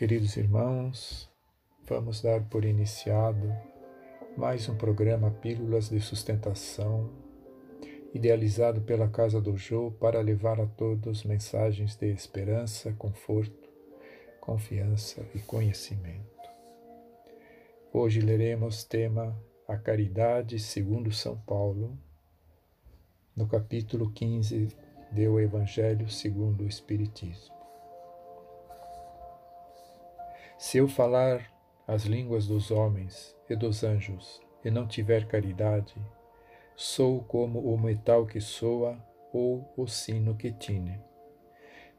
Queridos 0.00 0.34
irmãos, 0.38 1.28
vamos 1.86 2.22
dar 2.22 2.42
por 2.48 2.64
iniciado 2.64 3.54
mais 4.34 4.66
um 4.66 4.74
programa 4.74 5.30
Pílulas 5.30 5.90
de 5.90 6.00
Sustentação, 6.00 7.10
idealizado 8.14 8.80
pela 8.80 9.10
Casa 9.10 9.42
do 9.42 9.58
Jô 9.58 9.90
para 9.90 10.22
levar 10.22 10.58
a 10.58 10.66
todos 10.66 11.22
mensagens 11.24 11.96
de 11.96 12.06
esperança, 12.06 12.94
conforto, 12.94 13.68
confiança 14.40 15.22
e 15.34 15.38
conhecimento. 15.38 16.48
Hoje 17.92 18.20
leremos 18.20 18.82
tema 18.84 19.38
A 19.68 19.76
Caridade 19.76 20.58
segundo 20.58 21.12
São 21.12 21.36
Paulo, 21.36 21.94
no 23.36 23.46
capítulo 23.46 24.10
15 24.10 24.68
do 25.12 25.38
Evangelho 25.38 26.08
segundo 26.08 26.64
o 26.64 26.66
Espiritismo. 26.66 27.59
Se 30.60 30.76
eu 30.76 30.86
falar 30.86 31.50
as 31.88 32.04
línguas 32.04 32.46
dos 32.46 32.70
homens 32.70 33.34
e 33.48 33.56
dos 33.56 33.82
anjos 33.82 34.42
e 34.62 34.70
não 34.70 34.86
tiver 34.86 35.26
caridade, 35.26 35.94
sou 36.76 37.24
como 37.24 37.60
o 37.60 37.80
metal 37.80 38.26
que 38.26 38.42
soa 38.42 39.02
ou 39.32 39.72
o 39.74 39.86
sino 39.86 40.36
que 40.36 40.52
tine. 40.52 41.00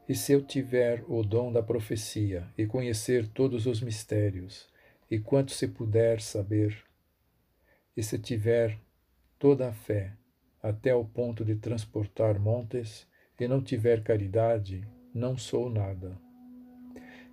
E 0.08 0.14
se 0.14 0.32
eu 0.32 0.40
tiver 0.40 1.02
o 1.08 1.24
dom 1.24 1.50
da 1.50 1.60
profecia 1.60 2.46
e 2.56 2.64
conhecer 2.64 3.26
todos 3.26 3.66
os 3.66 3.82
mistérios, 3.82 4.68
e 5.10 5.18
quanto 5.18 5.50
se 5.50 5.66
puder 5.66 6.20
saber, 6.20 6.84
e 7.96 8.02
se 8.02 8.16
tiver 8.16 8.78
toda 9.40 9.70
a 9.70 9.72
fé, 9.72 10.12
até 10.62 10.94
o 10.94 11.04
ponto 11.04 11.44
de 11.44 11.56
transportar 11.56 12.38
montes, 12.38 13.08
e 13.40 13.48
não 13.48 13.60
tiver 13.60 14.04
caridade, 14.04 14.86
não 15.12 15.36
sou 15.36 15.68
nada. 15.68 16.16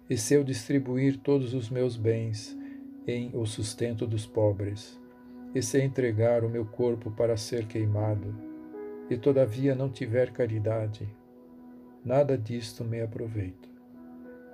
E 0.10 0.18
se 0.18 0.34
eu 0.34 0.44
distribuir 0.44 1.18
todos 1.18 1.54
os 1.54 1.70
meus 1.70 1.96
bens 1.96 2.58
em 3.06 3.30
o 3.36 3.46
sustento 3.46 4.08
dos 4.08 4.26
pobres, 4.26 5.00
e 5.54 5.62
se 5.62 5.82
entregar 5.82 6.44
o 6.44 6.50
meu 6.50 6.66
corpo 6.66 7.12
para 7.12 7.38
ser 7.38 7.66
queimado, 7.68 8.36
e 9.10 9.18
todavia 9.18 9.74
não 9.76 9.90
tiver 9.90 10.32
caridade, 10.32 11.08
nada 12.04 12.38
disto 12.38 12.84
me 12.84 13.02
aproveita. 13.02 13.68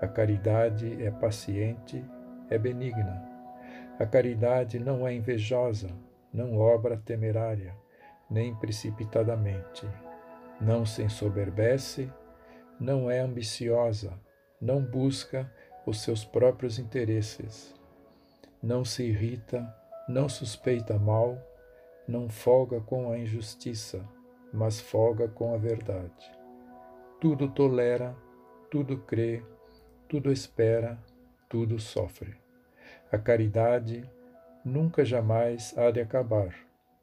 A 0.02 0.08
caridade 0.08 1.02
é 1.02 1.12
paciente, 1.12 2.04
é 2.50 2.58
benigna. 2.58 3.24
A 3.98 4.06
caridade 4.06 4.78
não 4.78 5.08
é 5.08 5.14
invejosa, 5.14 5.90
não 6.34 6.58
obra 6.58 6.98
temerária, 6.98 7.74
nem 8.30 8.54
precipitadamente. 8.56 9.88
Não 10.60 10.86
se 10.86 11.04
ensoberbece, 11.04 12.12
não 12.80 13.10
é 13.10 13.20
ambiciosa, 13.20 14.14
não 14.62 14.82
busca 14.82 15.52
os 15.86 16.02
seus 16.02 16.24
próprios 16.24 16.80
interesses, 16.80 17.74
não 18.62 18.84
se 18.84 19.04
irrita, 19.04 19.74
não 20.08 20.28
suspeita 20.28 20.98
mal, 20.98 21.38
não 22.08 22.30
folga 22.30 22.80
com 22.82 23.12
a 23.12 23.18
injustiça, 23.18 24.04
mas 24.54 24.80
folga 24.80 25.28
com 25.28 25.54
a 25.54 25.58
verdade. 25.58 26.32
Tudo 27.20 27.50
tolera, 27.50 28.16
tudo 28.70 28.98
crê, 29.00 29.44
tudo 30.08 30.32
espera, 30.32 30.98
tudo 31.50 31.80
sofre. 31.80 32.36
A 33.12 33.18
caridade 33.18 34.10
nunca 34.64 35.06
jamais 35.06 35.78
há 35.78 35.92
de 35.92 36.00
acabar, 36.00 36.56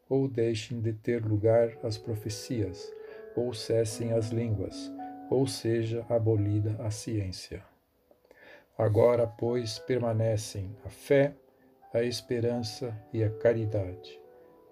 ou 0.08 0.28
deixem 0.28 0.80
de 0.80 0.92
ter 0.92 1.24
lugar 1.24 1.76
as 1.82 1.96
profecias, 1.96 2.92
ou 3.36 3.54
cessem 3.54 4.12
as 4.12 4.30
línguas, 4.30 4.92
ou 5.32 5.46
seja 5.46 6.04
abolida 6.08 6.76
a 6.80 6.90
ciência. 6.90 7.64
Agora, 8.76 9.26
pois, 9.26 9.78
permanecem 9.78 10.76
a 10.84 10.88
fé, 10.88 11.34
a 11.92 12.02
esperança 12.02 12.96
e 13.12 13.22
a 13.22 13.30
caridade, 13.30 14.20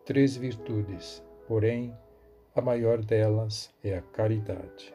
três 0.05 0.37
virtudes, 0.37 1.23
porém, 1.47 1.97
a 2.55 2.61
maior 2.61 3.03
delas 3.03 3.73
é 3.83 3.97
a 3.97 4.03
caridade. 4.03 4.95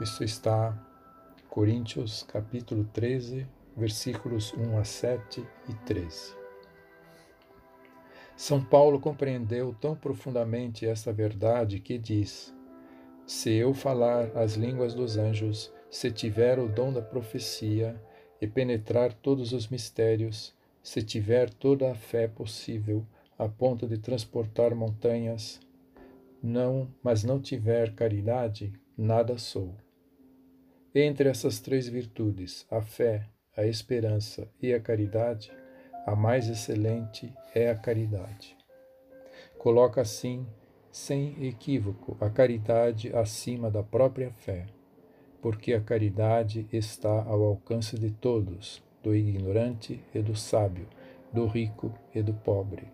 Isso 0.00 0.22
está 0.24 0.76
Coríntios 1.48 2.24
capítulo 2.24 2.84
13, 2.92 3.46
versículos 3.76 4.52
1 4.54 4.78
a 4.78 4.84
7 4.84 5.46
e 5.68 5.74
13. 5.86 6.36
São 8.36 8.62
Paulo 8.62 8.98
compreendeu 8.98 9.72
tão 9.80 9.94
profundamente 9.94 10.84
esta 10.84 11.12
verdade 11.12 11.78
que 11.78 11.96
diz: 11.96 12.52
Se 13.26 13.50
eu 13.54 13.72
falar 13.72 14.36
as 14.36 14.52
línguas 14.52 14.94
dos 14.94 15.16
anjos, 15.16 15.72
se 15.90 16.10
tiver 16.10 16.58
o 16.58 16.68
dom 16.68 16.92
da 16.92 17.00
profecia 17.00 17.98
e 18.38 18.46
penetrar 18.46 19.14
todos 19.14 19.54
os 19.54 19.66
mistérios, 19.68 20.54
se 20.82 21.02
tiver 21.02 21.48
toda 21.48 21.90
a 21.90 21.94
fé 21.94 22.28
possível 22.28 23.06
a 23.38 23.48
ponto 23.48 23.88
de 23.88 23.96
transportar 23.96 24.74
montanhas, 24.74 25.58
não, 26.42 26.86
mas 27.02 27.24
não 27.24 27.40
tiver 27.40 27.94
caridade, 27.94 28.74
nada 28.96 29.38
sou. 29.38 29.74
Entre 30.94 31.28
essas 31.28 31.58
três 31.58 31.88
virtudes, 31.88 32.66
a 32.70 32.82
fé, 32.82 33.26
a 33.56 33.64
esperança 33.64 34.46
e 34.60 34.74
a 34.74 34.78
caridade, 34.78 35.50
a 36.06 36.14
mais 36.14 36.48
excelente 36.48 37.32
é 37.54 37.70
a 37.70 37.74
caridade. 37.74 38.54
Coloca 39.56 40.02
assim, 40.02 40.46
sem 40.94 41.44
equívoco, 41.44 42.16
a 42.20 42.30
caridade 42.30 43.12
acima 43.16 43.68
da 43.68 43.82
própria 43.82 44.30
fé, 44.30 44.66
porque 45.42 45.74
a 45.74 45.80
caridade 45.80 46.68
está 46.72 47.10
ao 47.24 47.42
alcance 47.42 47.98
de 47.98 48.12
todos, 48.12 48.80
do 49.02 49.12
ignorante 49.12 50.00
e 50.14 50.22
do 50.22 50.36
sábio, 50.36 50.86
do 51.32 51.46
rico 51.46 51.92
e 52.14 52.22
do 52.22 52.32
pobre, 52.32 52.86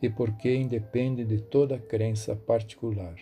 e 0.00 0.08
porque 0.08 0.56
independe 0.56 1.22
de 1.22 1.38
toda 1.38 1.78
crença 1.78 2.34
particular. 2.34 3.16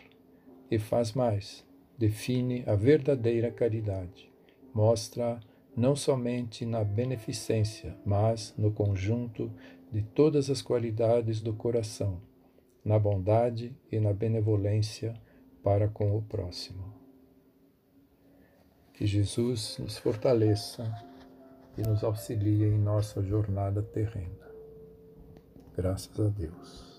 E 0.70 0.78
faz 0.78 1.14
mais, 1.14 1.66
define 1.98 2.62
a 2.64 2.76
verdadeira 2.76 3.50
caridade, 3.50 4.30
mostra 4.72 5.40
não 5.76 5.96
somente 5.96 6.64
na 6.64 6.84
beneficência, 6.84 7.96
mas 8.06 8.54
no 8.56 8.70
conjunto 8.70 9.50
de 9.90 10.00
todas 10.00 10.48
as 10.48 10.62
qualidades 10.62 11.40
do 11.40 11.52
coração, 11.52 12.20
na 12.84 12.98
bondade 12.98 13.76
e 13.90 14.00
na 14.00 14.12
benevolência 14.12 15.14
para 15.62 15.88
com 15.88 16.16
o 16.16 16.22
próximo. 16.22 16.92
Que 18.92 19.06
Jesus 19.06 19.78
nos 19.78 19.96
fortaleça 19.98 20.92
e 21.78 21.82
nos 21.82 22.04
auxilie 22.04 22.64
em 22.64 22.78
nossa 22.78 23.22
jornada 23.22 23.82
terrena. 23.82 24.50
Graças 25.74 26.18
a 26.20 26.28
Deus. 26.28 26.91